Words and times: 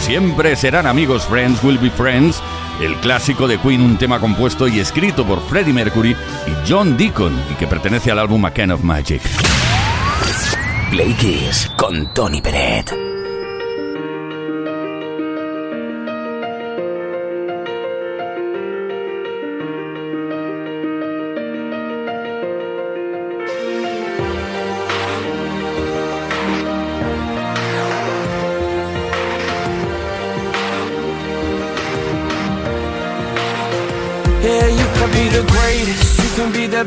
siempre 0.00 0.56
serán 0.56 0.86
amigos, 0.86 1.26
Friends 1.26 1.62
will 1.62 1.78
be 1.78 1.90
friends. 1.90 2.42
El 2.80 2.94
clásico 2.96 3.48
de 3.48 3.58
Queen, 3.58 3.80
un 3.80 3.96
tema 3.96 4.20
compuesto 4.20 4.68
y 4.68 4.78
escrito 4.80 5.24
por 5.24 5.40
Freddie 5.48 5.72
Mercury 5.72 6.10
y 6.46 6.68
John 6.68 6.96
Deacon, 6.96 7.32
y 7.50 7.54
que 7.54 7.66
pertenece 7.66 8.10
al 8.10 8.18
álbum 8.18 8.44
A 8.44 8.50
Can 8.50 8.70
of 8.70 8.82
Magic. 8.82 9.22
Play 10.90 11.12
Kiss 11.14 11.70
con 11.76 12.12
Tony 12.14 12.40
Peret. 12.40 13.07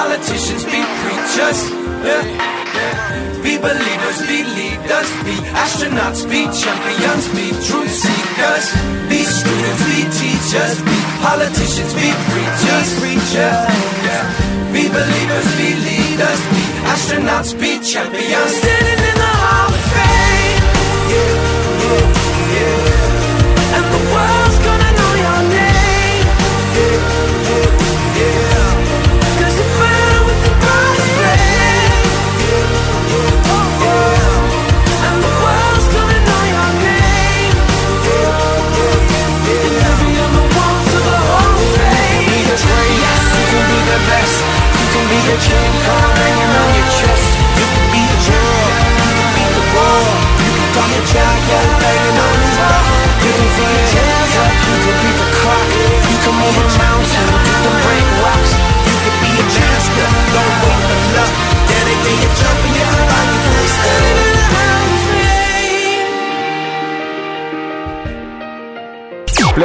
politicians, 0.00 0.64
be 0.64 0.80
preachers. 1.02 1.60
Yeah. 2.08 2.24
Be 3.44 3.58
believers, 3.58 4.18
be 4.28 4.38
leaders, 4.56 5.08
be 5.26 5.36
astronauts, 5.64 6.24
be 6.24 6.40
champions, 6.60 7.24
be 7.36 7.46
truth 7.66 7.92
seekers. 8.04 8.66
Be 9.10 9.20
students, 9.36 9.82
be 9.88 10.00
teachers, 10.20 10.76
be 10.88 10.98
politicians, 11.20 11.92
be 12.00 12.08
preachers, 12.32 12.88
preachers. 13.00 13.60
Yeah. 14.08 14.72
Be 14.72 14.88
believers, 14.88 15.48
be 15.58 15.68
leaders, 15.88 16.40
be 16.54 16.64
astronauts, 16.92 17.52
be 17.60 17.70
champions. 17.84 18.99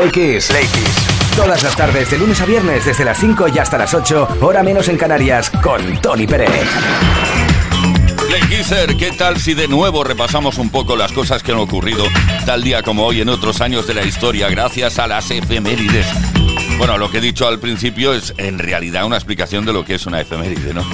Play 0.06 0.34
Kiss. 0.36 0.48
Play 0.48 0.68
Kiss. 0.68 1.36
Todas 1.36 1.64
las 1.64 1.76
tardes, 1.76 2.12
de 2.12 2.18
lunes 2.18 2.40
a 2.40 2.46
viernes, 2.46 2.86
desde 2.86 3.04
las 3.04 3.18
5 3.20 3.48
y 3.48 3.58
hasta 3.58 3.78
las 3.78 3.94
8, 3.94 4.38
hora 4.42 4.62
menos 4.62 4.88
en 4.88 4.98
Canarias, 4.98 5.50
con 5.50 6.00
Tony 6.00 6.28
Pérez. 6.28 6.50
Kisser, 8.50 8.96
¿qué 8.98 9.12
tal 9.12 9.40
si 9.40 9.56
de 9.56 9.68
nuevo 9.68 10.04
repasamos 10.04 10.60
un 10.60 10.70
poco 10.70 10.96
las 10.96 11.12
cosas 11.12 11.42
que 11.42 11.52
han 11.52 11.58
ocurrido 11.58 12.06
tal 12.46 12.62
día 12.62 12.84
como 12.84 13.06
hoy 13.06 13.22
en 13.22 13.30
otros 13.30 13.62
años 13.62 13.88
de 13.88 13.96
la 13.96 14.04
historia 14.04 14.50
gracias 14.50 15.00
a 15.00 15.08
las 15.08 15.32
efemérides? 15.32 16.06
Bueno, 16.78 16.98
lo 17.00 17.10
que 17.10 17.18
he 17.18 17.22
dicho 17.22 17.48
al 17.48 17.60
principio 17.60 18.14
es 18.14 18.34
en 18.38 18.60
realidad 18.60 19.06
una 19.06 19.16
explicación 19.16 19.66
de 19.66 19.74
lo 19.74 19.84
que 19.84 19.96
es 19.96 20.06
una 20.06 20.22
efeméride, 20.22 20.74
¿no? 20.74 20.86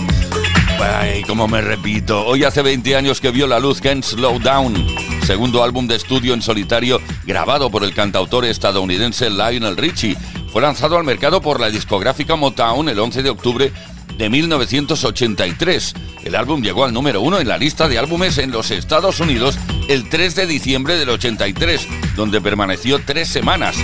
Ay, 0.81 1.23
como 1.23 1.47
me 1.47 1.59
repito, 1.59 2.25
hoy 2.25 2.45
hace 2.45 2.61
20 2.61 2.95
años 2.95 3.19
que 3.19 3.31
vio 3.31 3.45
la 3.45 3.59
luz 3.59 3.81
Can't 3.81 4.03
Slow 4.03 4.39
Down, 4.39 4.87
segundo 5.23 5.63
álbum 5.63 5.87
de 5.87 5.95
estudio 5.95 6.33
en 6.33 6.41
solitario 6.41 7.01
grabado 7.25 7.69
por 7.69 7.83
el 7.83 7.93
cantautor 7.93 8.45
estadounidense 8.45 9.29
Lionel 9.29 9.77
Richie. 9.77 10.17
Fue 10.51 10.61
lanzado 10.61 10.97
al 10.97 11.03
mercado 11.03 11.41
por 11.41 11.59
la 11.59 11.69
discográfica 11.69 12.35
Motown 12.35 12.89
el 12.89 12.99
11 12.99 13.23
de 13.23 13.29
octubre 13.29 13.71
de 14.17 14.29
1983. 14.29 15.93
El 16.23 16.35
álbum 16.35 16.61
llegó 16.61 16.85
al 16.85 16.93
número 16.93 17.21
uno 17.21 17.39
en 17.39 17.47
la 17.47 17.57
lista 17.57 17.87
de 17.87 17.97
álbumes 17.97 18.37
en 18.37 18.51
los 18.51 18.71
Estados 18.71 19.19
Unidos 19.19 19.57
el 19.87 20.09
3 20.09 20.35
de 20.35 20.47
diciembre 20.47 20.97
del 20.97 21.09
83, 21.09 21.87
donde 22.15 22.39
permaneció 22.39 23.01
tres 23.03 23.27
semanas. 23.27 23.75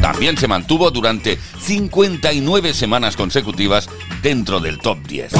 También 0.00 0.36
se 0.38 0.48
mantuvo 0.48 0.90
durante 0.90 1.38
59 1.60 2.74
semanas 2.74 3.16
consecutivas 3.16 3.88
dentro 4.22 4.60
del 4.60 4.78
top 4.78 4.98
10. 5.06 5.32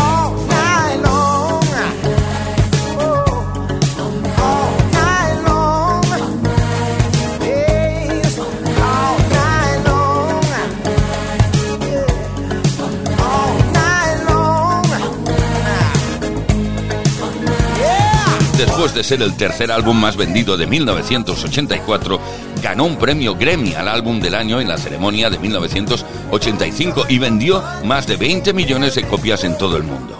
Después 18.59 18.95
de 18.95 19.05
ser 19.05 19.21
el 19.21 19.37
tercer 19.37 19.71
álbum 19.71 20.01
más 20.01 20.17
vendido 20.17 20.57
de 20.57 20.67
1984, 20.67 22.21
ganó 22.63 22.85
un 22.85 22.97
premio 22.97 23.35
Grammy 23.35 23.75
al 23.75 23.87
álbum 23.87 24.19
del 24.19 24.35
año 24.35 24.61
en 24.61 24.69
la 24.69 24.79
ceremonia 24.79 25.29
de 25.29 25.39
1985 25.39 27.07
y 27.09 27.19
vendió 27.19 27.63
más 27.85 28.07
de 28.07 28.17
20 28.17 28.55
millones 28.55 28.95
de 28.95 29.03
copias 29.05 29.45
en 29.45 29.59
todo 29.59 29.77
el 29.77 29.83
mundo. 29.83 30.17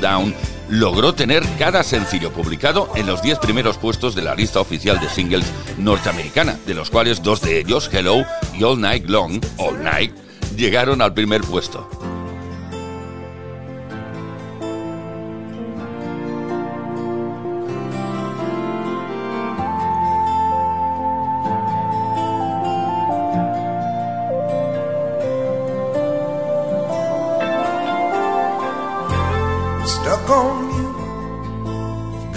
Running 0.00 0.49
logró 0.70 1.14
tener 1.14 1.42
cada 1.58 1.82
sencillo 1.82 2.32
publicado 2.32 2.88
en 2.94 3.06
los 3.06 3.22
10 3.22 3.40
primeros 3.40 3.76
puestos 3.76 4.14
de 4.14 4.22
la 4.22 4.34
lista 4.34 4.60
oficial 4.60 5.00
de 5.00 5.08
singles 5.08 5.52
norteamericana, 5.76 6.58
de 6.66 6.74
los 6.74 6.90
cuales 6.90 7.22
dos 7.22 7.42
de 7.42 7.58
ellos, 7.58 7.90
Hello 7.92 8.24
y 8.56 8.62
All 8.62 8.80
Night 8.80 9.08
Long, 9.08 9.44
All 9.58 9.82
Night, 9.82 10.14
llegaron 10.56 11.02
al 11.02 11.12
primer 11.12 11.40
puesto. 11.42 11.88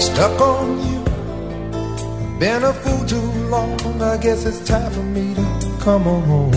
Stuck 0.00 0.40
on 0.40 0.78
you. 0.88 1.04
Been 2.38 2.64
a 2.64 2.72
fool 2.72 3.06
too 3.06 3.30
long. 3.48 3.78
I 4.02 4.16
guess 4.16 4.46
it's 4.46 4.66
time 4.66 4.90
for 4.90 5.02
me 5.02 5.34
to 5.34 5.76
come 5.80 6.06
on 6.08 6.22
home. 6.22 6.52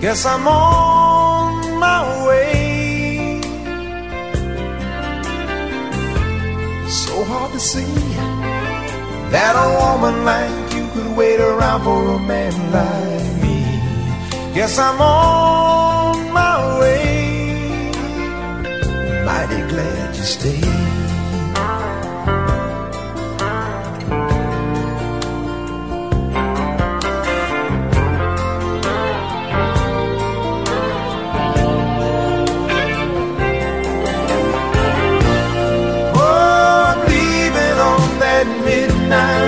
Guess 0.00 0.24
I'm 0.24 0.46
on 0.46 1.78
my 1.80 2.26
way. 2.28 3.40
So 6.88 7.24
hard 7.24 7.52
to 7.52 7.60
see 7.60 7.92
that 9.34 9.54
a 9.56 9.68
woman 9.80 10.24
like 10.24 10.74
you 10.74 10.86
could 10.94 11.16
wait 11.16 11.40
around 11.40 11.82
for 11.82 12.14
a 12.14 12.18
man 12.20 12.54
like 12.72 13.42
me. 13.42 14.54
Guess 14.54 14.78
I'm 14.78 15.00
on 15.00 16.32
my 16.32 16.78
way. 16.78 17.90
Mighty 19.26 19.60
glad 19.72 20.16
you 20.16 20.22
stayed. 20.22 20.97
night. 39.08 39.47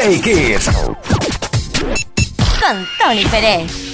Play 0.00 0.18
Kids. 0.18 0.70
Con 2.58 2.88
Tony 2.98 3.24
Pérez. 3.26 3.89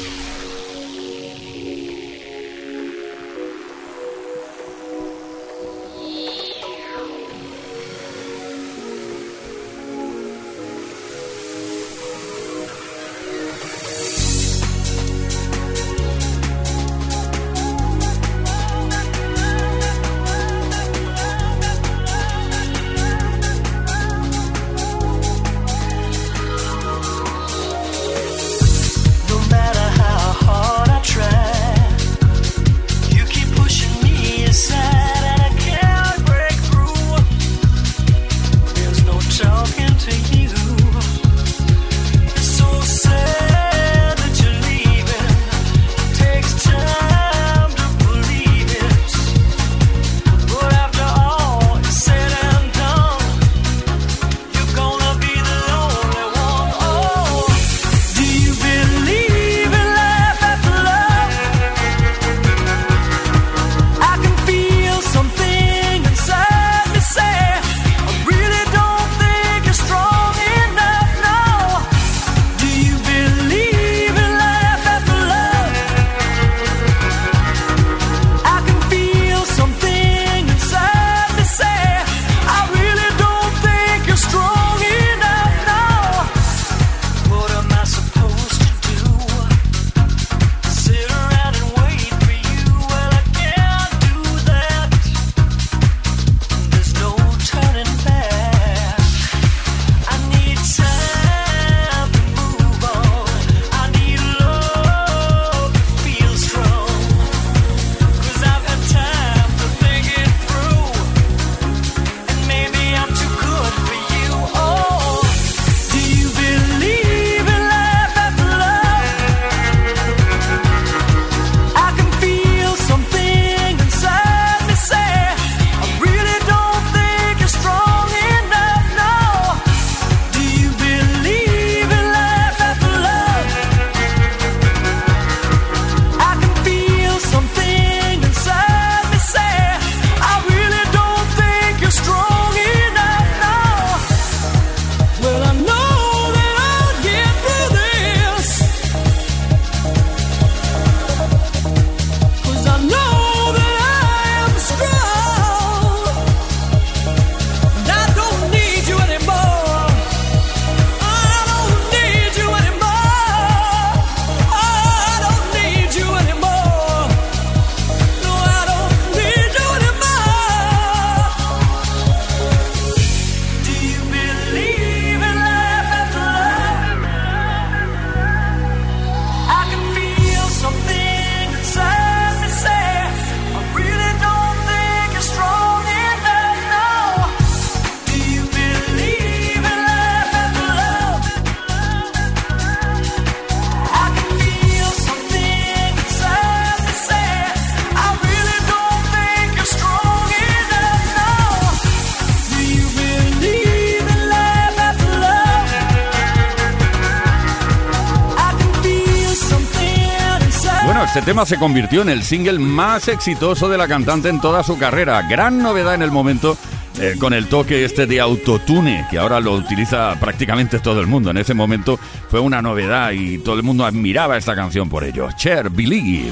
El 211.26 211.32
tema 211.32 211.44
se 211.44 211.58
convirtió 211.58 212.02
en 212.02 212.08
el 212.08 212.22
single 212.22 212.60
más 212.60 213.08
exitoso 213.08 213.68
de 213.68 213.76
la 213.76 213.88
cantante 213.88 214.28
en 214.28 214.40
toda 214.40 214.62
su 214.62 214.78
carrera. 214.78 215.22
Gran 215.28 215.60
novedad 215.60 215.96
en 215.96 216.02
el 216.02 216.12
momento 216.12 216.56
eh, 217.00 217.16
con 217.18 217.32
el 217.32 217.48
toque 217.48 217.84
este 217.84 218.06
de 218.06 218.20
autotune, 218.20 219.04
que 219.10 219.18
ahora 219.18 219.40
lo 219.40 219.54
utiliza 219.54 220.14
prácticamente 220.20 220.78
todo 220.78 221.00
el 221.00 221.08
mundo. 221.08 221.30
En 221.30 221.38
ese 221.38 221.52
momento 221.52 221.98
fue 222.30 222.38
una 222.38 222.62
novedad 222.62 223.10
y 223.10 223.38
todo 223.38 223.56
el 223.56 223.64
mundo 223.64 223.84
admiraba 223.84 224.36
esta 224.36 224.54
canción 224.54 224.88
por 224.88 225.02
ello. 225.02 225.28
Cher, 225.36 225.68
Believe. 225.68 226.30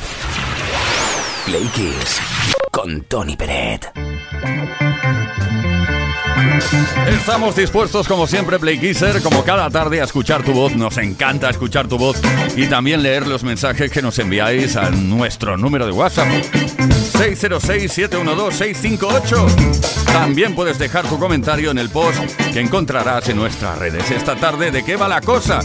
Play 1.44 1.68
Kiss 1.74 2.33
con 2.74 3.02
Tony 3.02 3.36
Peret. 3.36 3.92
Estamos 7.06 7.54
dispuestos, 7.54 8.08
como 8.08 8.26
siempre, 8.26 8.58
Playkisser, 8.58 9.22
como 9.22 9.44
cada 9.44 9.70
tarde, 9.70 10.00
a 10.00 10.04
escuchar 10.04 10.42
tu 10.42 10.52
voz. 10.52 10.74
Nos 10.74 10.98
encanta 10.98 11.50
escuchar 11.50 11.86
tu 11.86 11.98
voz 11.98 12.20
y 12.56 12.66
también 12.66 13.04
leer 13.04 13.28
los 13.28 13.44
mensajes 13.44 13.92
que 13.92 14.02
nos 14.02 14.18
enviáis 14.18 14.74
a 14.74 14.90
nuestro 14.90 15.56
número 15.56 15.86
de 15.86 15.92
WhatsApp: 15.92 16.26
606-712-658. 17.12 20.06
También 20.06 20.56
puedes 20.56 20.76
dejar 20.76 21.06
tu 21.06 21.20
comentario 21.20 21.70
en 21.70 21.78
el 21.78 21.90
post 21.90 22.18
que 22.52 22.58
encontrarás 22.58 23.28
en 23.28 23.36
nuestras 23.36 23.78
redes. 23.78 24.10
Esta 24.10 24.34
tarde, 24.34 24.72
¿de 24.72 24.84
qué 24.84 24.96
va 24.96 25.06
la 25.06 25.20
cosa? 25.20 25.60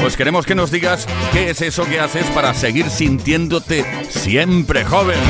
Pues 0.00 0.16
queremos 0.16 0.46
que 0.46 0.54
nos 0.54 0.70
digas 0.70 1.06
qué 1.30 1.50
es 1.50 1.60
eso 1.60 1.84
que 1.84 2.00
haces 2.00 2.24
para 2.28 2.54
seguir 2.54 2.88
sintiéndote 2.88 3.84
siempre 4.08 4.86
joven. 4.86 5.20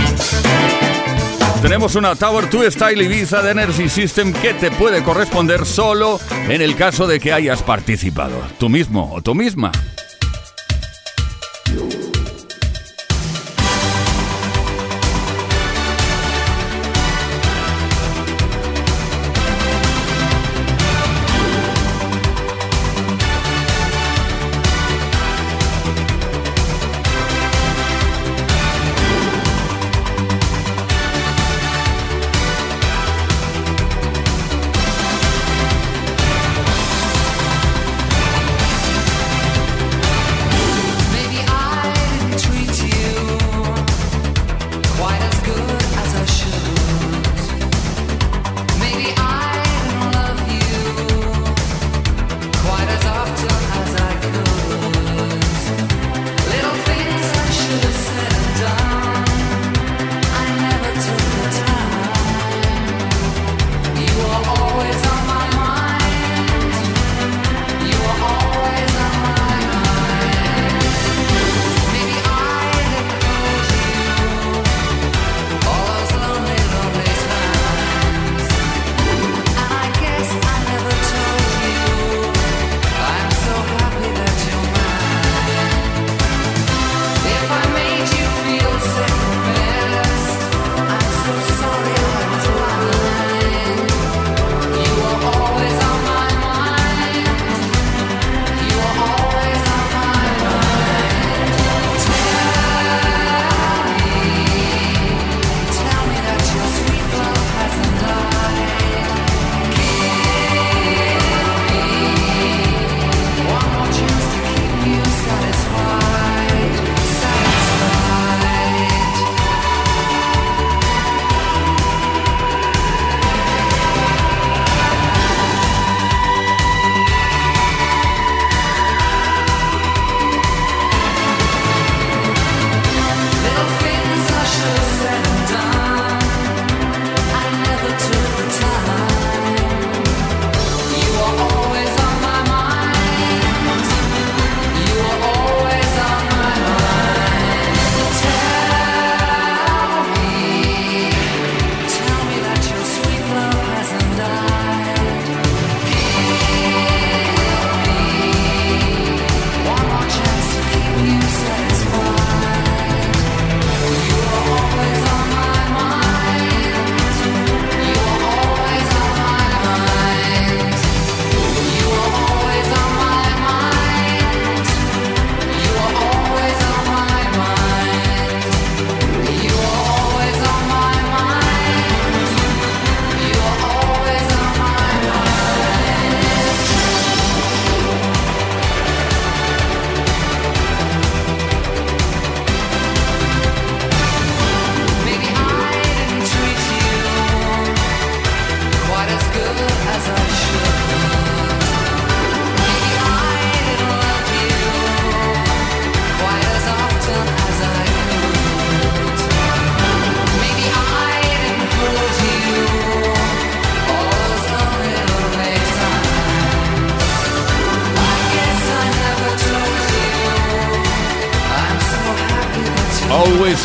Tenemos 1.62 1.94
una 1.94 2.14
Tower 2.14 2.50
2 2.50 2.74
Style 2.74 3.04
Ibiza 3.04 3.42
de 3.42 3.52
Energy 3.52 3.88
System 3.88 4.32
que 4.32 4.54
te 4.54 4.70
puede 4.70 5.02
corresponder 5.02 5.64
solo 5.64 6.20
en 6.48 6.60
el 6.60 6.76
caso 6.76 7.06
de 7.06 7.20
que 7.20 7.32
hayas 7.32 7.62
participado. 7.62 8.36
Tú 8.58 8.68
mismo 8.68 9.10
o 9.12 9.22
tú 9.22 9.34
misma. 9.34 9.72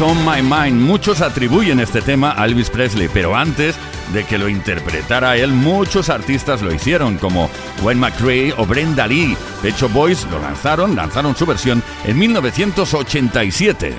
On 0.01 0.17
my 0.25 0.41
mind. 0.41 0.81
Muchos 0.81 1.21
atribuyen 1.21 1.79
este 1.79 2.01
tema 2.01 2.33
a 2.37 2.45
Elvis 2.45 2.69
Presley, 2.69 3.09
pero 3.13 3.35
antes 3.35 3.75
de 4.13 4.23
que 4.23 4.37
lo 4.37 4.47
interpretara 4.47 5.35
él, 5.37 5.51
muchos 5.51 6.09
artistas 6.09 6.61
lo 6.61 6.73
hicieron, 6.73 7.17
como 7.17 7.49
Wayne 7.81 8.01
McRae 8.01 8.53
o 8.57 8.65
Brenda 8.65 9.07
Lee. 9.07 9.35
De 9.61 9.69
hecho, 9.69 9.89
Boys 9.89 10.25
lo 10.31 10.39
lanzaron, 10.39 10.95
lanzaron 10.95 11.35
su 11.35 11.45
versión 11.45 11.83
en 12.05 12.17
1987. 12.17 13.95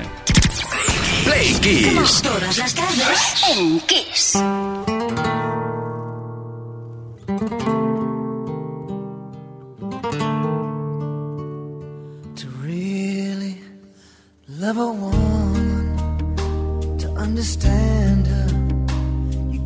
Play 1.24 1.54
Kiss. 1.54 2.22
Todas 2.22 2.58
las 2.58 2.74
tardes 2.74 3.44
en 3.56 3.80
Kiss. 3.80 4.38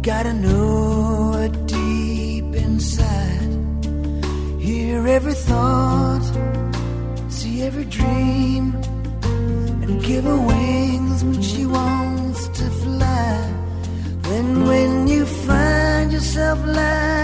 Gotta 0.05 0.35
know 0.35 1.33
her 1.33 1.49
deep 1.67 2.45
inside. 2.55 3.41
Hear 4.61 5.09
every 5.09 5.33
thought, 5.33 6.25
see 7.31 7.63
every 7.63 7.87
dream, 7.87 8.75
and 9.83 10.05
give 10.05 10.25
her 10.25 10.37
wings 10.37 11.25
when 11.25 11.41
she 11.41 11.65
wants 11.65 12.49
to 12.49 12.65
fly. 12.83 13.51
Then 14.29 14.67
when 14.67 15.09
you 15.09 15.25
find 15.25 16.13
yourself 16.13 16.59
lying 16.67 17.24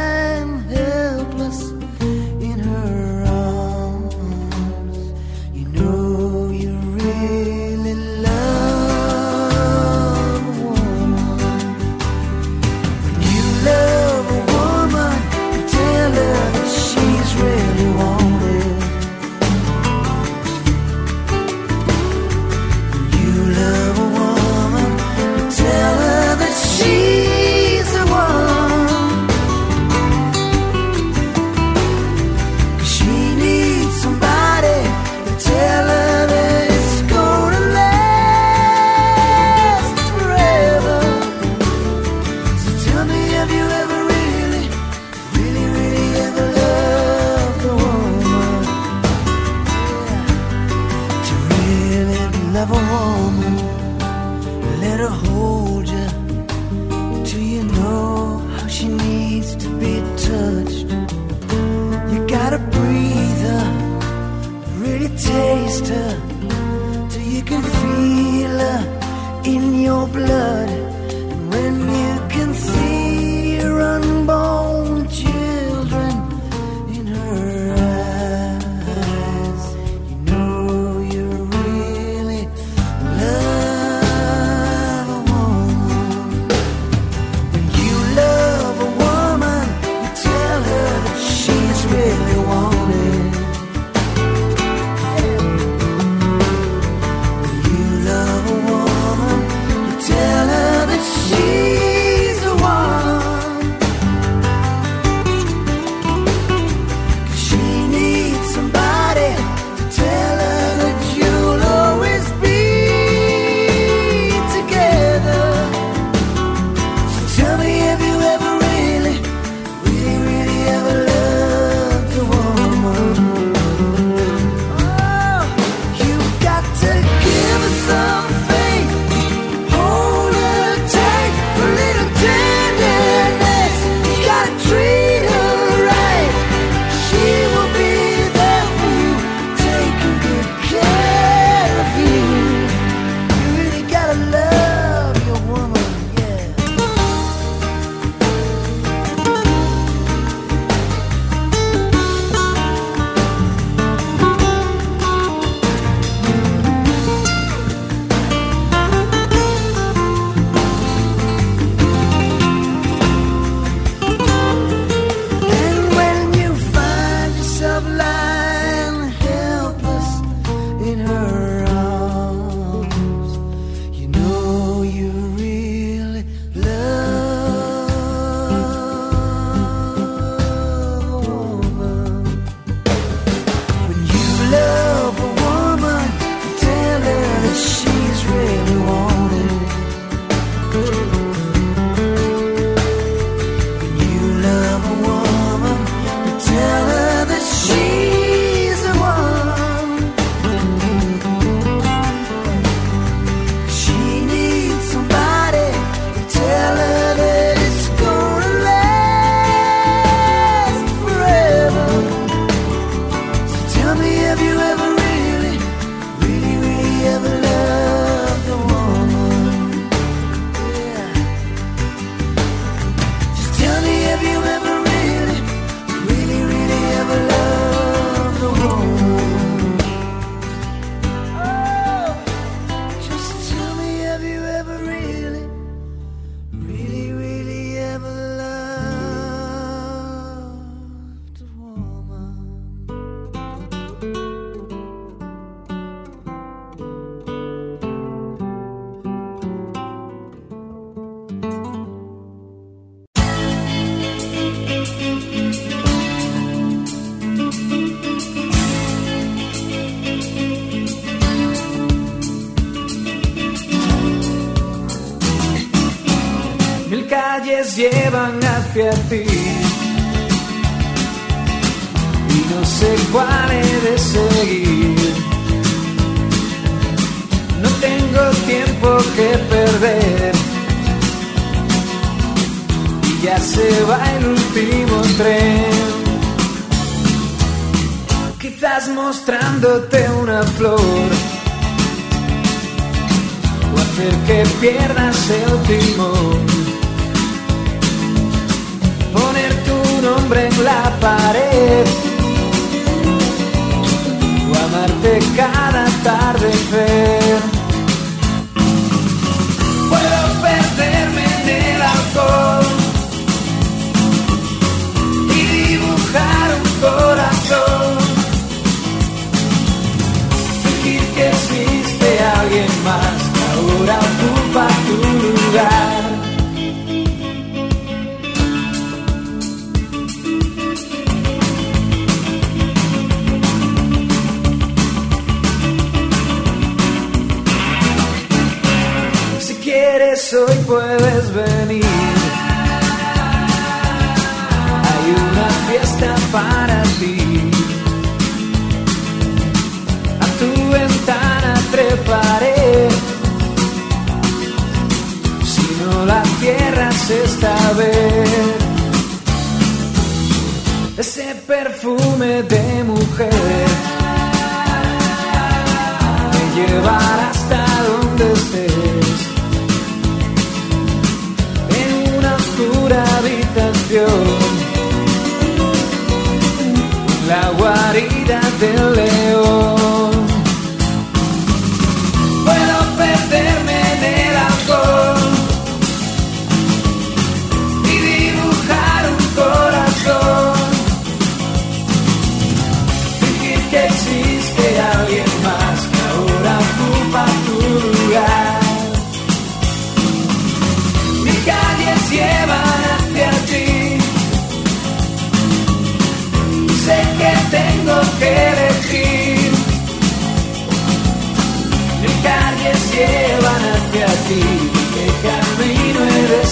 happy. 269.10 269.39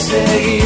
say 0.09 0.58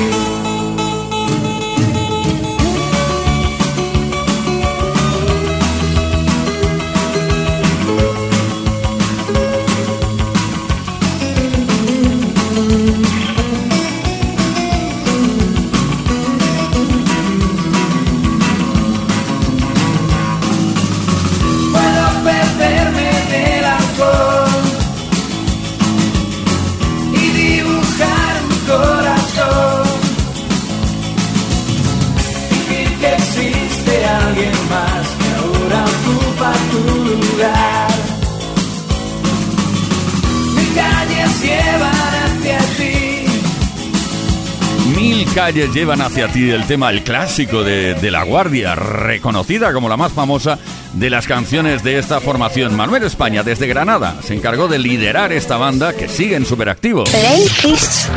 calles 45.53 45.75
llevan 45.75 46.01
hacia 46.01 46.29
ti 46.29 46.51
el 46.51 46.67
tema, 46.67 46.91
el 46.91 47.03
clásico 47.03 47.63
de, 47.63 47.95
de 47.95 48.11
La 48.11 48.23
Guardia, 48.23 48.75
reconocida 48.75 49.73
como 49.73 49.89
la 49.89 49.99
más 49.99 50.13
famosa 50.13 50.59
de 50.95 51.11
las 51.11 51.27
canciones 51.27 51.83
de 51.83 51.99
esta 51.99 52.21
formación. 52.21 52.75
Manuel 52.75 53.03
España, 53.03 53.43
desde 53.43 53.67
Granada, 53.67 54.17
se 54.23 54.35
encargó 54.35 54.67
de 54.67 54.79
liderar 54.79 55.31
esta 55.33 55.59
banda 55.59 55.93
que 55.93 56.09
sigue 56.09 56.37
en 56.37 56.47
superactivo. 56.47 57.05
Play 57.05 57.47
Kiss. 57.61 58.09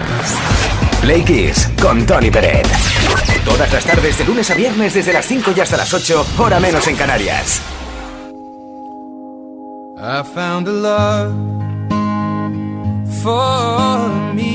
Play 1.02 1.24
Kiss 1.24 1.69
con 1.82 2.06
Tony 2.06 2.32
Peret. 2.32 2.67
Todas 3.43 3.71
las 3.74 3.84
tardes 3.84 4.17
de 4.17 4.24
lunes 4.24 4.50
a 4.50 4.54
viernes 4.54 4.93
desde 4.93 5.12
las 5.12 5.26
5 5.26 5.54
y 5.56 5.60
hasta 5.60 5.76
las 5.78 5.93
8, 5.93 6.26
hora 6.38 6.60
menos 6.60 6.88
en 6.88 6.95
Canarias. 6.95 7.62
I 9.98 10.24
found 10.34 10.67
a 10.67 10.71
love 10.71 11.34
for 13.21 14.34
me. 14.34 14.54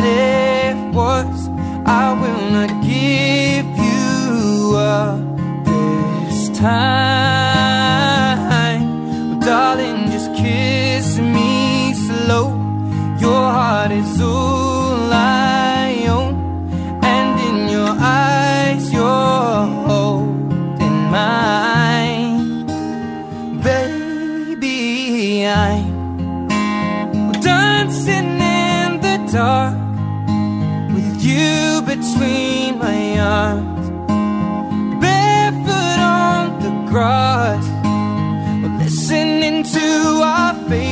time. 6.61 7.10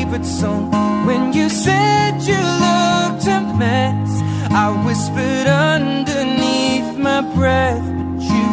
Favorite 0.09 0.25
song. 0.25 0.71
When 1.05 1.33
you 1.33 1.49
said 1.49 2.21
you 2.21 2.37
looked 2.37 3.27
a 3.27 3.41
mess, 3.57 4.09
I 4.51 4.69
whispered 4.85 5.47
underneath 5.47 6.97
my 6.97 7.21
breath, 7.35 7.83
but 7.83 8.21
you 8.21 8.45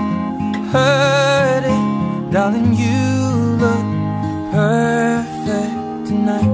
heard 0.72 1.64
it, 1.64 2.30
darling. 2.32 2.74
You 2.74 3.00
look 3.62 3.86
perfect 4.52 6.06
tonight. 6.08 6.52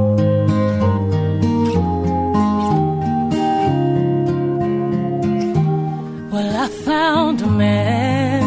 Well, 6.33 6.57
I 6.65 6.69
found 6.85 7.43
a 7.43 7.47
man 7.49 8.43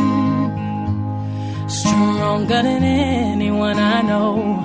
stronger 1.67 2.61
than 2.63 2.83
anyone 2.83 3.77
I 3.77 4.01
know. 4.01 4.64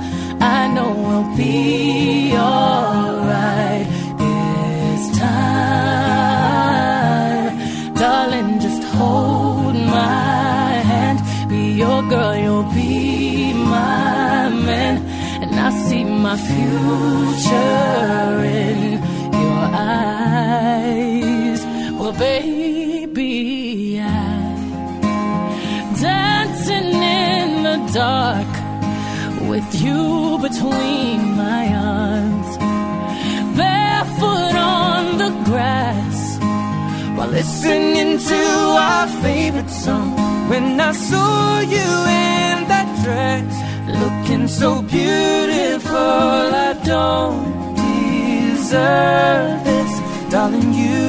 I 0.41 0.67
know 0.67 0.91
we'll 1.07 1.35
be 1.37 2.33
alright 2.35 3.85
this 4.17 5.19
time. 5.19 6.37
Darling, 7.95 8.59
just 8.59 8.83
hold 8.95 9.75
my 9.75 10.81
hand. 10.91 11.19
Be 11.49 11.73
your 11.83 12.01
girl, 12.09 12.35
you'll 12.35 12.71
be 12.73 13.53
my 13.53 14.49
man. 14.49 14.97
And 15.43 15.53
I 15.67 15.69
see 15.85 16.03
my 16.03 16.35
future 16.37 18.43
in 18.65 18.79
your 19.43 19.63
eyes. 19.95 21.61
Well, 21.99 22.13
baby, 22.13 23.99
I 23.99 24.01
dancing 26.01 26.93
in 27.23 27.63
the 27.63 27.77
dark 27.93 28.50
with 29.51 29.81
you 29.83 30.39
between 30.47 31.19
my 31.35 31.63
arms. 31.95 32.51
Barefoot 33.57 34.55
on 34.55 35.03
the 35.23 35.31
grass 35.49 36.19
while 37.15 37.31
listening 37.39 38.17
to 38.31 38.41
our 38.87 39.07
favorite 39.25 39.69
song. 39.69 40.09
When 40.51 40.79
I 40.79 40.93
saw 40.93 41.59
you 41.75 41.89
in 42.25 42.55
that 42.71 42.89
dress, 43.03 43.51
Looking 44.01 44.47
so 44.47 44.81
beautiful, 44.83 45.97
I 46.69 46.73
don't 46.85 47.75
deserve 47.75 49.63
this. 49.65 49.91
Darling, 50.31 50.73
you 50.73 51.01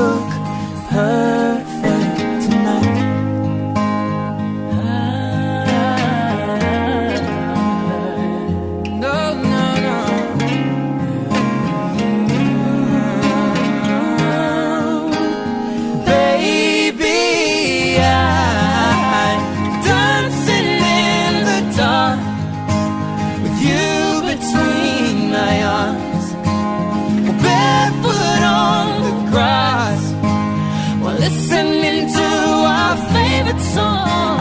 look 0.00 0.30
perfect 0.88 1.91
listening 31.32 32.06
to 32.08 32.22
our 32.22 32.96
favorite 33.12 33.60
song. 33.60 34.31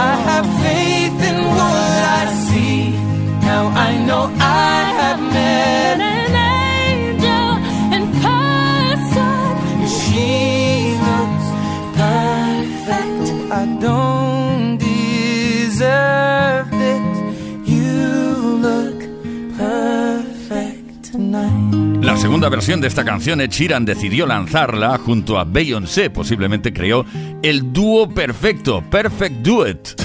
Segunda 22.21 22.49
versión 22.49 22.79
de 22.79 22.87
esta 22.87 23.03
canción, 23.03 23.41
Ed 23.41 23.49
Sheeran 23.49 23.83
decidió 23.83 24.27
lanzarla 24.27 24.99
junto 24.99 25.39
a 25.39 25.43
Beyoncé. 25.43 26.11
Posiblemente 26.11 26.71
creó 26.71 27.03
el 27.41 27.73
dúo 27.73 28.07
perfecto, 28.07 28.83
Perfect 28.91 29.37
Duet. 29.37 30.01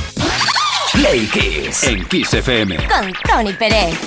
Play 0.95 1.27
Kiss. 1.27 1.85
En 1.85 2.07
Kiss 2.07 2.33
FM. 2.33 2.77
Con 2.77 3.13
Tony 3.23 3.53
Pérez. 3.53 3.99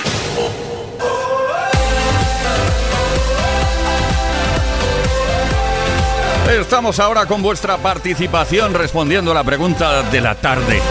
Estamos 6.59 6.99
ahora 6.99 7.27
con 7.27 7.43
vuestra 7.43 7.77
participación 7.77 8.73
respondiendo 8.73 9.31
a 9.31 9.35
la 9.35 9.43
pregunta 9.43 10.01
de 10.01 10.19
la 10.19 10.33
tarde. 10.33 10.77
¿eh? 10.77 10.81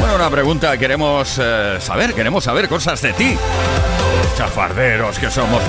Bueno, 0.00 0.16
una 0.16 0.28
pregunta 0.28 0.72
que 0.72 0.78
queremos 0.80 1.38
eh, 1.40 1.76
saber, 1.78 2.14
queremos 2.14 2.42
saber 2.42 2.68
cosas 2.68 3.00
de 3.00 3.12
ti. 3.12 3.36
Chafarderos 4.36 5.18
que 5.18 5.30
somos. 5.30 5.62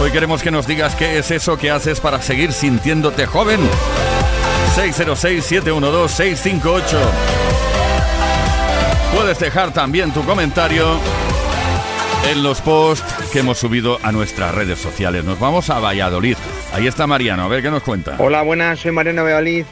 Hoy 0.00 0.10
queremos 0.10 0.42
que 0.42 0.50
nos 0.50 0.66
digas 0.66 0.94
qué 0.94 1.18
es 1.18 1.30
eso 1.30 1.56
que 1.56 1.70
haces 1.70 2.00
para 2.00 2.20
seguir 2.22 2.52
sintiéndote 2.52 3.26
joven. 3.26 3.60
606-712-658. 4.76 6.82
Puedes 9.14 9.38
dejar 9.38 9.72
también 9.72 10.12
tu 10.12 10.24
comentario 10.24 10.98
en 12.30 12.42
los 12.42 12.60
posts 12.60 13.30
que 13.32 13.38
hemos 13.38 13.58
subido 13.58 13.98
a 14.02 14.12
nuestras 14.12 14.54
redes 14.54 14.78
sociales. 14.78 15.24
Nos 15.24 15.38
vamos 15.38 15.70
a 15.70 15.78
Valladolid. 15.78 16.36
Ahí 16.72 16.86
está 16.86 17.06
Mariano, 17.06 17.44
a 17.44 17.48
ver 17.48 17.62
qué 17.62 17.70
nos 17.70 17.82
cuenta. 17.82 18.16
Hola, 18.18 18.42
buenas, 18.42 18.80
soy 18.80 18.92
Mariano 18.92 19.24
Beolid. 19.24 19.64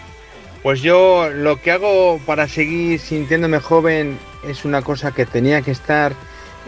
Pues 0.63 0.81
yo 0.81 1.29
lo 1.31 1.61
que 1.61 1.73
hago 1.73 2.19
para 2.25 2.49
seguir 2.49 3.01
sintiéndome 3.01 3.61
joven 3.61 4.19
es 4.49 4.65
una 4.65 4.83
cosa 4.83 5.13
que 5.13 5.27
tenía 5.27 5.63
que 5.63 5.73
estar 5.73 6.15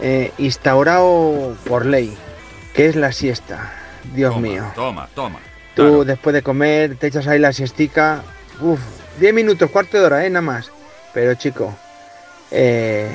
eh, 0.01 0.31
instaurado 0.37 1.55
por 1.67 1.85
ley, 1.85 2.15
que 2.73 2.87
es 2.87 2.95
la 2.95 3.11
siesta. 3.11 3.71
Dios 4.13 4.33
Toma, 4.33 4.47
mío. 4.47 4.63
Toma, 4.75 5.09
toma. 5.13 5.39
Tú 5.75 5.83
Claro. 5.83 6.05
después 6.05 6.33
de 6.33 6.41
comer 6.41 6.95
te 6.97 7.07
echas 7.07 7.27
ahí 7.27 7.39
la 7.39 7.53
siestica. 7.53 8.23
Uf, 8.61 8.79
10 9.19 9.33
minutos, 9.33 9.69
cuarto 9.69 9.97
de 9.99 10.05
hora, 10.05 10.25
¿eh? 10.25 10.29
Nada 10.29 10.41
más. 10.41 10.71
Pero 11.13 11.33
chico, 11.35 11.73
eh, 12.51 13.09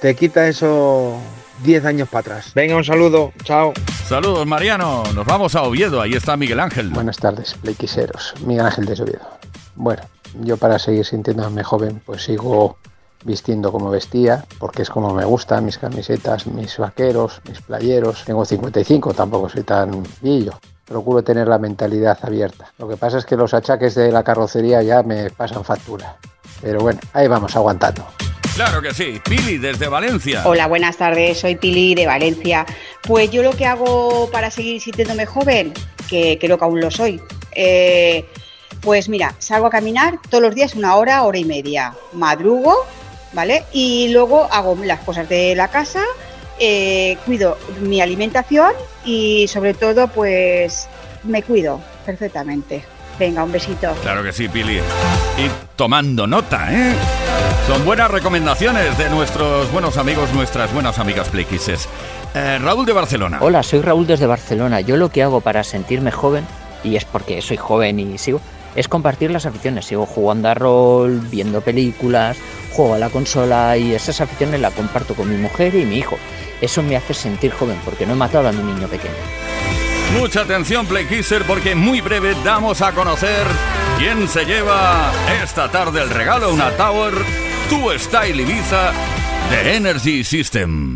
te 0.00 0.14
quita 0.14 0.46
eso 0.48 1.18
10 1.62 1.84
años 1.84 2.08
para 2.08 2.20
atrás. 2.20 2.52
Venga, 2.54 2.76
un 2.76 2.84
saludo. 2.84 3.32
Chao. 3.44 3.72
Saludos, 4.06 4.46
Mariano. 4.46 5.02
Nos 5.14 5.24
vamos 5.24 5.54
a 5.54 5.62
Oviedo. 5.62 6.00
Ahí 6.00 6.14
está 6.14 6.36
Miguel 6.36 6.60
Ángel. 6.60 6.90
Buenas 6.90 7.16
tardes, 7.16 7.54
playquiseros. 7.54 8.34
Miguel 8.44 8.66
Ángel 8.66 8.84
de 8.86 9.02
Oviedo. 9.02 9.28
Bueno, 9.76 10.02
yo 10.42 10.56
para 10.56 10.78
seguir 10.78 11.04
sintiéndome 11.06 11.64
joven, 11.64 12.00
pues 12.04 12.22
sigo 12.22 12.76
vistiendo 13.24 13.72
como 13.72 13.90
vestía, 13.90 14.44
porque 14.58 14.82
es 14.82 14.90
como 14.90 15.12
me 15.14 15.24
gusta, 15.24 15.60
mis 15.60 15.78
camisetas, 15.78 16.46
mis 16.46 16.76
vaqueros, 16.78 17.40
mis 17.48 17.60
playeros. 17.60 18.24
Tengo 18.24 18.44
55, 18.44 19.14
tampoco 19.14 19.48
soy 19.48 19.62
tan 19.62 20.02
viejo. 20.20 20.58
Procuro 20.84 21.24
tener 21.24 21.48
la 21.48 21.58
mentalidad 21.58 22.18
abierta. 22.22 22.70
Lo 22.78 22.86
que 22.86 22.96
pasa 22.96 23.18
es 23.18 23.24
que 23.24 23.36
los 23.36 23.54
achaques 23.54 23.94
de 23.94 24.12
la 24.12 24.22
carrocería 24.22 24.82
ya 24.82 25.02
me 25.02 25.30
pasan 25.30 25.64
factura. 25.64 26.16
Pero 26.60 26.80
bueno, 26.80 27.00
ahí 27.14 27.26
vamos 27.26 27.56
aguantando. 27.56 28.06
Claro 28.54 28.80
que 28.80 28.94
sí. 28.94 29.20
Pili, 29.24 29.58
desde 29.58 29.88
Valencia. 29.88 30.42
Hola, 30.44 30.68
buenas 30.68 30.96
tardes, 30.96 31.40
soy 31.40 31.56
Pili 31.56 31.94
de 31.94 32.06
Valencia. 32.06 32.64
Pues 33.02 33.30
yo 33.30 33.42
lo 33.42 33.52
que 33.52 33.66
hago 33.66 34.28
para 34.30 34.50
seguir 34.50 34.80
sintiéndome 34.80 35.26
joven, 35.26 35.72
que 36.08 36.38
creo 36.38 36.56
que 36.56 36.64
aún 36.64 36.80
lo 36.80 36.90
soy, 36.90 37.20
eh, 37.52 38.24
pues 38.80 39.08
mira, 39.08 39.34
salgo 39.38 39.66
a 39.66 39.70
caminar 39.70 40.18
todos 40.28 40.42
los 40.42 40.54
días 40.54 40.74
una 40.74 40.96
hora, 40.96 41.22
hora 41.22 41.38
y 41.38 41.44
media. 41.44 41.94
Madrugo, 42.12 42.86
¿vale? 43.34 43.64
Y 43.72 44.08
luego 44.08 44.48
hago 44.50 44.78
las 44.82 45.00
cosas 45.00 45.28
de 45.28 45.54
la 45.54 45.68
casa, 45.68 46.02
eh, 46.58 47.18
cuido 47.26 47.58
mi 47.80 48.00
alimentación 48.00 48.72
y 49.04 49.46
sobre 49.48 49.74
todo 49.74 50.08
pues 50.08 50.88
me 51.24 51.42
cuido 51.42 51.80
perfectamente. 52.06 52.84
Venga, 53.18 53.44
un 53.44 53.52
besito. 53.52 53.92
Claro 54.02 54.24
que 54.24 54.32
sí, 54.32 54.48
Pili. 54.48 54.78
Y 54.78 55.50
tomando 55.76 56.26
nota, 56.26 56.72
¿eh? 56.72 56.94
Son 57.68 57.84
buenas 57.84 58.10
recomendaciones 58.10 58.98
de 58.98 59.08
nuestros 59.08 59.70
buenos 59.70 59.96
amigos, 59.98 60.32
nuestras 60.32 60.72
buenas 60.74 60.98
amigas 60.98 61.28
Playkisses. 61.28 61.88
Eh, 62.34 62.58
Raúl 62.60 62.84
de 62.84 62.92
Barcelona. 62.92 63.38
Hola, 63.40 63.62
soy 63.62 63.80
Raúl 63.80 64.06
desde 64.06 64.26
Barcelona. 64.26 64.80
Yo 64.80 64.96
lo 64.96 65.10
que 65.10 65.22
hago 65.22 65.40
para 65.40 65.62
sentirme 65.62 66.10
joven, 66.10 66.44
y 66.82 66.96
es 66.96 67.04
porque 67.04 67.40
soy 67.40 67.56
joven 67.56 68.00
y 68.00 68.18
sigo, 68.18 68.40
es 68.74 68.88
compartir 68.88 69.30
las 69.30 69.46
aficiones. 69.46 69.86
Sigo 69.86 70.06
jugando 70.06 70.48
a 70.48 70.54
rol, 70.54 71.20
viendo 71.30 71.60
películas, 71.60 72.36
juego 72.72 72.94
a 72.94 72.98
la 72.98 73.10
consola 73.10 73.76
y 73.76 73.94
esas 73.94 74.20
aficiones 74.20 74.60
las 74.60 74.74
comparto 74.74 75.14
con 75.14 75.30
mi 75.30 75.36
mujer 75.36 75.74
y 75.74 75.84
mi 75.84 75.98
hijo. 75.98 76.18
Eso 76.60 76.82
me 76.82 76.96
hace 76.96 77.14
sentir 77.14 77.52
joven 77.52 77.78
porque 77.84 78.06
no 78.06 78.14
he 78.14 78.16
matado 78.16 78.48
a 78.48 78.52
mi 78.52 78.62
niño 78.62 78.88
pequeño. 78.88 79.14
Mucha 80.18 80.42
atención, 80.42 80.86
Playkisser, 80.86 81.42
porque 81.42 81.74
muy 81.74 82.00
breve 82.00 82.34
damos 82.44 82.82
a 82.82 82.92
conocer 82.92 83.46
quién 83.98 84.28
se 84.28 84.44
lleva 84.44 85.12
esta 85.42 85.70
tarde 85.70 86.02
el 86.02 86.10
regalo, 86.10 86.52
una 86.52 86.70
Tower 86.70 87.14
Tu 87.68 87.98
Style 87.98 88.40
Ibiza 88.40 88.92
de 89.50 89.76
Energy 89.76 90.22
System. 90.22 90.94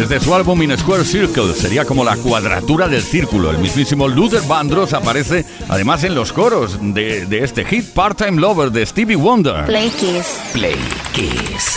Desde 0.00 0.18
su 0.18 0.34
álbum 0.34 0.62
In 0.62 0.74
Square 0.78 1.04
Circle 1.04 1.52
sería 1.52 1.84
como 1.84 2.02
la 2.02 2.16
cuadratura 2.16 2.88
del 2.88 3.02
círculo. 3.02 3.50
El 3.50 3.58
mismísimo 3.58 4.08
Luther 4.08 4.40
Vandross 4.40 4.94
aparece 4.94 5.44
además 5.68 6.04
en 6.04 6.14
los 6.14 6.32
coros 6.32 6.78
de, 6.80 7.26
de 7.26 7.44
este 7.44 7.66
hit 7.66 7.84
Part-Time 7.92 8.40
Lover 8.40 8.72
de 8.72 8.86
Stevie 8.86 9.16
Wonder. 9.16 9.66
Play 9.66 9.90
Kiss. 9.90 10.40
Play 10.54 10.78
Kiss. 11.12 11.76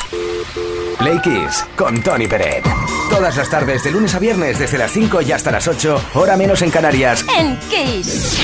Play 0.98 1.20
Kiss 1.20 1.66
con 1.76 2.02
Tony 2.02 2.28
Peret. 2.28 2.64
Todas 3.10 3.36
las 3.36 3.50
tardes 3.50 3.84
de 3.84 3.92
lunes 3.92 4.16
a 4.16 4.20
viernes 4.20 4.58
desde 4.58 4.78
las 4.78 4.94
5 4.94 5.22
y 5.22 5.34
hasta 5.34 5.52
las 5.52 5.68
8, 5.68 6.02
hora 6.14 6.38
menos 6.38 6.62
en 6.62 6.72
Canarias. 6.72 7.26
En 7.38 7.60
Kiss. 7.70 8.38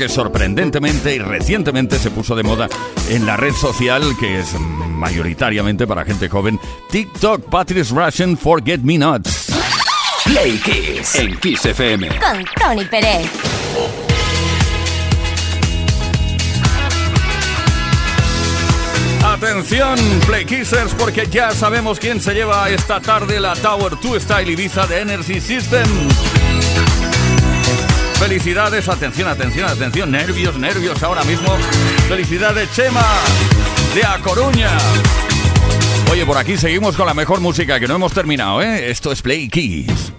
Que 0.00 0.08
sorprendentemente 0.08 1.14
y 1.14 1.18
recientemente 1.18 1.98
se 1.98 2.10
puso 2.10 2.34
de 2.34 2.42
moda 2.42 2.70
en 3.10 3.26
la 3.26 3.36
red 3.36 3.52
social 3.52 4.02
que 4.18 4.40
es 4.40 4.58
mayoritariamente 4.58 5.86
para 5.86 6.06
gente 6.06 6.26
joven, 6.26 6.58
TikTok 6.90 7.50
Patrice 7.50 7.94
Russian 7.94 8.38
Forget 8.38 8.80
Me 8.80 8.96
Nots. 8.96 9.52
Play 10.24 10.56
Kiss. 10.56 11.16
En 11.16 11.36
Kiss 11.38 11.66
FM. 11.66 12.08
Con 12.18 12.42
Tony 12.58 12.86
Pérez. 12.86 13.30
Atención, 19.22 19.98
Play 20.26 20.46
Kissers, 20.46 20.94
porque 20.94 21.26
ya 21.30 21.50
sabemos 21.50 22.00
quién 22.00 22.22
se 22.22 22.32
lleva 22.32 22.70
esta 22.70 23.00
tarde 23.00 23.38
la 23.38 23.54
Tower 23.54 23.92
2 24.02 24.22
Style 24.22 24.50
Ibiza 24.50 24.86
de 24.86 25.00
Energy 25.02 25.42
System. 25.42 25.86
Felicidades, 28.20 28.86
atención, 28.86 29.28
atención, 29.28 29.66
atención, 29.66 30.10
nervios, 30.10 30.54
nervios 30.58 31.02
ahora 31.02 31.24
mismo. 31.24 31.56
Felicidades, 32.06 32.70
Chema, 32.72 33.02
de 33.94 34.04
A 34.04 34.18
Coruña. 34.18 34.68
Oye, 36.12 36.26
por 36.26 36.36
aquí 36.36 36.58
seguimos 36.58 36.96
con 36.96 37.06
la 37.06 37.14
mejor 37.14 37.40
música 37.40 37.80
que 37.80 37.88
no 37.88 37.94
hemos 37.94 38.12
terminado, 38.12 38.60
¿eh? 38.60 38.90
Esto 38.90 39.10
es 39.10 39.22
Play 39.22 39.48
Kiss. 39.48 40.12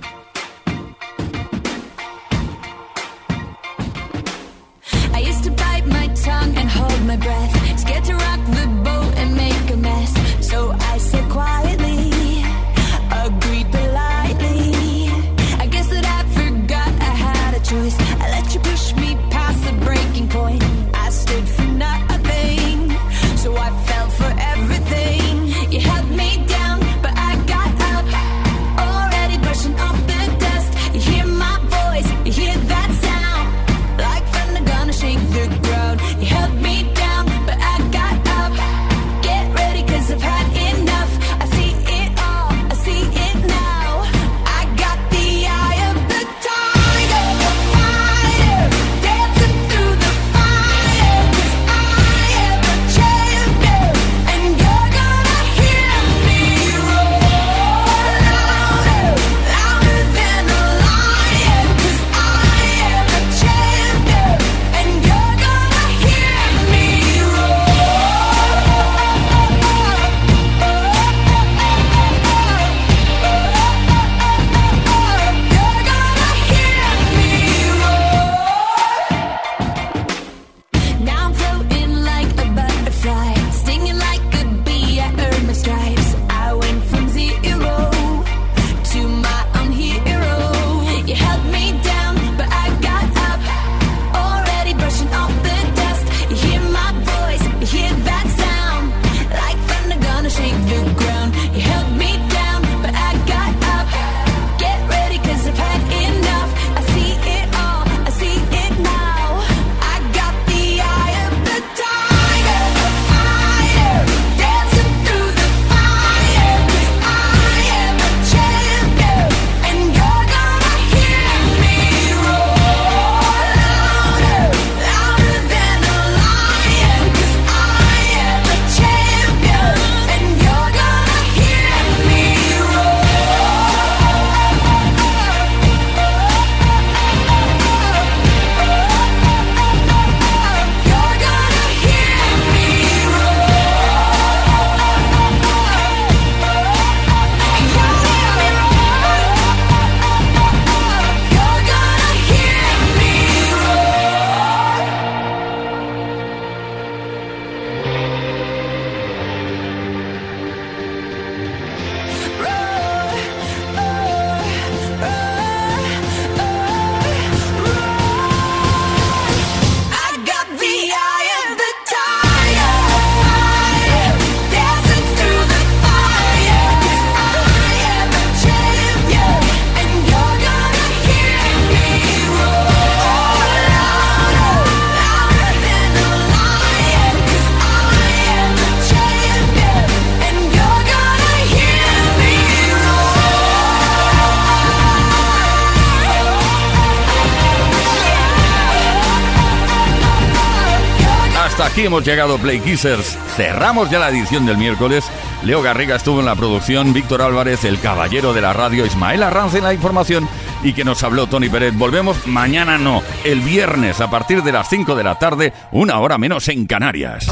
Aquí 201.63 201.85
hemos 201.85 202.03
llegado, 202.03 202.37
Play 202.39 202.59
Kissers. 202.59 203.17
Cerramos 203.35 203.89
ya 203.89 203.99
la 203.99 204.09
edición 204.09 204.45
del 204.45 204.57
miércoles. 204.57 205.05
Leo 205.43 205.61
Garriga 205.61 205.95
estuvo 205.95 206.19
en 206.19 206.25
la 206.25 206.35
producción, 206.35 206.91
Víctor 206.91 207.21
Álvarez, 207.21 207.63
el 207.65 207.79
caballero 207.79 208.33
de 208.33 208.41
la 208.41 208.51
radio, 208.51 208.85
Ismael 208.85 209.21
Arranz 209.21 209.53
en 209.53 209.63
la 209.63 209.73
información 209.73 210.27
y 210.63 210.73
que 210.73 210.83
nos 210.83 211.03
habló 211.03 211.27
Tony 211.27 211.49
Pérez. 211.49 211.75
Volvemos 211.75 212.27
mañana, 212.27 212.77
no, 212.77 213.03
el 213.23 213.41
viernes 213.41 214.01
a 214.01 214.09
partir 214.09 214.43
de 214.43 214.51
las 214.51 214.69
5 214.69 214.95
de 214.95 215.03
la 215.03 215.19
tarde, 215.19 215.53
una 215.71 215.99
hora 215.99 216.17
menos 216.17 216.47
en 216.49 216.65
Canarias. 216.65 217.27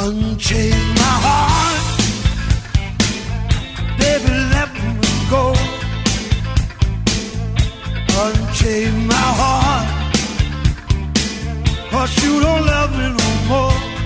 Cause 11.92 12.24
you 12.24 12.40
don't 12.40 12.66
love 12.66 12.92
me 12.96 13.10
no 13.10 13.48
more. 13.50 13.99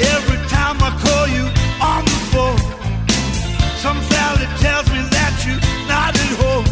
Every 0.00 0.38
time 0.48 0.76
I 0.80 0.90
call 1.04 1.26
you 1.28 1.44
on 1.80 2.04
the 2.04 2.18
phone, 2.32 2.58
some 3.78 4.00
valley 4.10 4.48
tells 4.58 4.86
me 4.90 5.00
that 5.16 5.32
you're 5.46 5.64
not 5.86 6.12
at 6.24 6.32
home. 6.42 6.66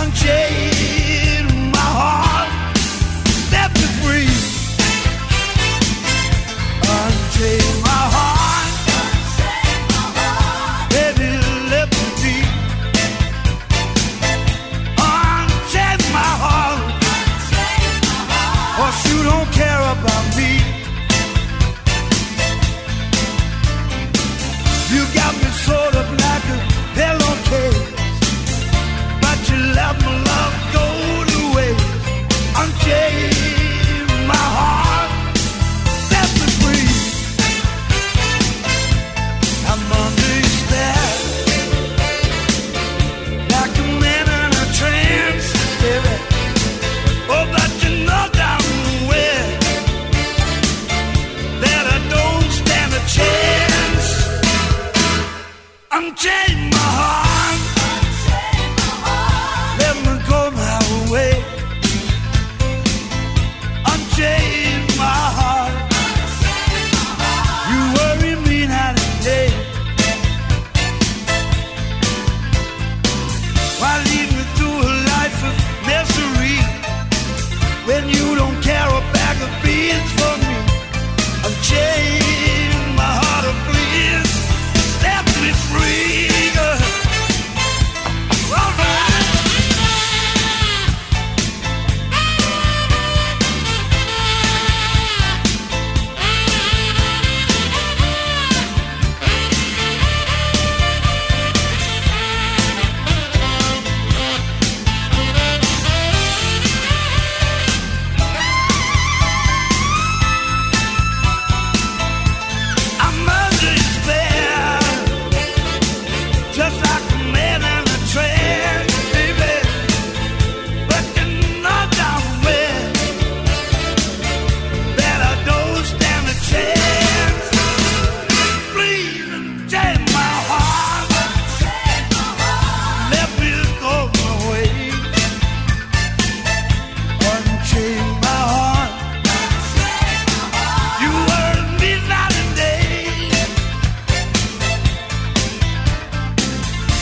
Unchain 0.00 0.77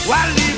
While 0.06 0.55